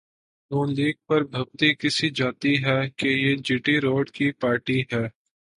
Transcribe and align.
نون 0.51 0.67
league 0.73 0.95
پر 1.07 1.21
پھبتی 1.31 1.69
کسی 1.75 2.09
جاتی 2.11 2.53
ہے 2.63 2.79
کہ 2.97 3.07
یہ 3.17 3.35
جی 3.45 3.57
ٹی 3.57 3.75
روڈ 3.79 4.05
کی 4.11 4.31
پارٹی 4.41 4.79
ہے۔ 4.91 5.05